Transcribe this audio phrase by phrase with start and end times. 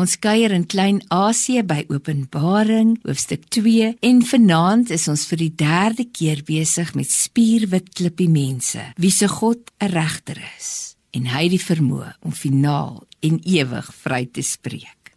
[0.00, 6.06] Ons kuier in Klein-Asië by Openbaring hoofstuk 2 en vanaand is ons vir die derde
[6.08, 11.60] keer besig met spierwit klippie mense wie se God 'n regter is en hy die
[11.60, 15.12] vermoë om finaal en ewig vry te spreek.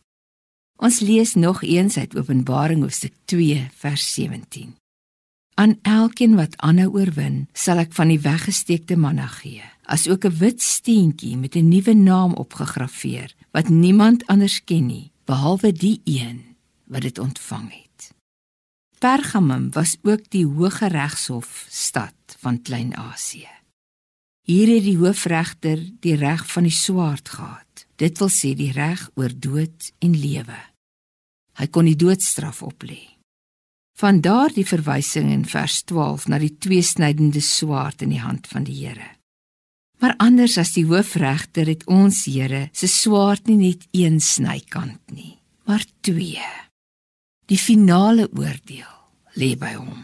[0.77, 4.75] Ons lees nog eens uit Openbaring hoofstuk 2 vers 17.
[5.55, 10.61] Aan elkeen wat aanhou oorwin, sal ek van die weggesteekte manna gee, asook 'n wit
[10.61, 16.41] steentjie met 'n nuwe naam opgegraveer wat niemand anders ken nie behalwe die een
[16.89, 18.09] wat dit ontvang het.
[18.99, 23.49] Pergamum was ook die hoë regshof stad van Klein-Asië.
[24.43, 27.85] Hier het die hoofregter die reg van die swaard gehad.
[27.95, 30.59] Dit wil sê die reg oor dood en lewe.
[31.59, 32.99] Hy kon die doodstraf oplê.
[33.99, 38.79] Van daardie verwysing in vers 12 na die tweesnydende swaard in die hand van die
[38.81, 39.13] Here.
[40.03, 45.37] Maar anders as die hoofregter het ons Here se swaard nie net een snykant nie,
[45.63, 46.43] maar twee.
[47.47, 48.89] Die finale oordeel
[49.39, 50.01] lê by hom.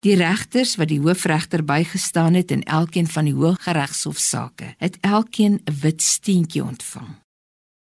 [0.00, 5.76] Die regters wat die hoofregter bygestaan het in elkeen van die hooggeregshofsaake, het elkeen 'n
[5.82, 7.12] wit steentjie ontvang.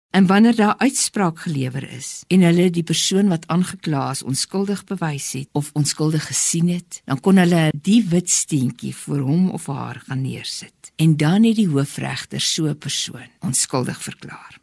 [0.09, 5.31] En wanneer daar uitspraak gelewer is en hulle die persoon wat aangekla is onskuldig bewys
[5.31, 10.01] het of onskuldig gesien het, dan kon hulle die wit steentjie voor hom of haar
[10.07, 10.91] gaan neersit.
[10.95, 14.59] En dan het die hoofregter so 'n persoon onskuldig verklaar.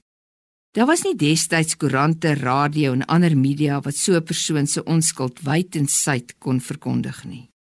[0.74, 5.40] Daar was nie destyds koerante, radio en ander media wat so 'n persoon se onskuld
[5.40, 7.53] wyd en suid kon verkondig nie.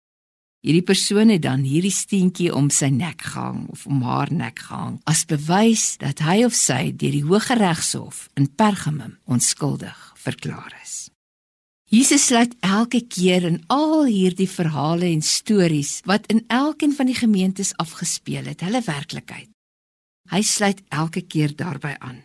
[0.63, 4.93] Hierdie persoon het dan hierdie steentjie om sy nek gehang of om haar nek gehang
[5.11, 11.09] as bewys dat hy of sy deur die Hoge Regshof in Pergamum onskuldig verklaar is.
[11.91, 17.17] Jesus sluit elke keer in al hierdie verhale en stories wat in elkeen van die
[17.17, 19.49] gemeentes afgespeel het, hulle werklikheid.
[20.31, 22.23] Hy sluit elke keer daarby aan.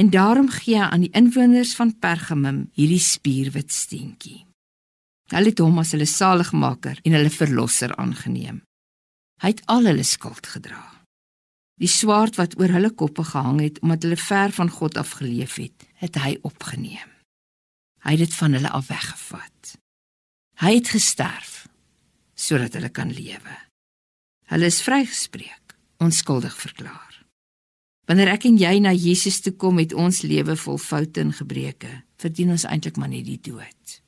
[0.00, 4.40] En daarom gee hy aan die inwoners van Pergamum hierdie spierwit steentjie.
[5.32, 8.60] Hulle het hom as hulle saligmaker en hulle verlosser aangeneem.
[9.42, 10.82] Hy het al hulle skuld gedra.
[11.80, 15.56] Die swaard wat oor hulle koppe gehang het omdat hulle ver van God af geleef
[15.58, 17.08] het, het hy opgeneem.
[18.04, 19.74] Hy het dit van hulle af weggevat.
[20.62, 21.62] Hy het gesterf
[22.42, 23.56] sodat hulle kan lewe.
[24.50, 27.20] Hulle is vrygespreek, onskuldig verklaar.
[28.10, 31.92] Wanneer ek en jy na Jesus toe kom met ons lewe vol foute en gebreke,
[32.18, 34.02] verdien ons eintlik maar net die dood.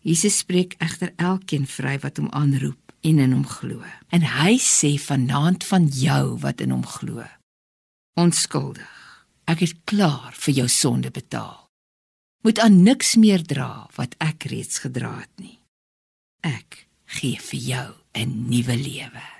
[0.00, 3.84] Jesus spreek egter elkeen vry wat hom aanroep en in hom glo.
[4.08, 7.24] En hy sê vanaand van jou wat in hom glo.
[8.20, 8.96] Onskuldig.
[9.50, 11.66] Ek het klaar vir jou sonde betaal.
[12.44, 15.58] Moet aan niks meer dra wat ek reeds gedra het nie.
[16.40, 16.86] Ek
[17.18, 19.39] gee vir jou 'n nuwe lewe.